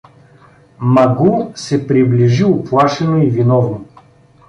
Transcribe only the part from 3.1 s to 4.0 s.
и виновно.